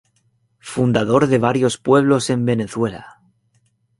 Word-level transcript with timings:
Fundador 0.73 1.27
de 1.27 1.37
varios 1.37 1.77
pueblos 1.77 2.31
en 2.31 2.43
Venezuela. 2.43 3.21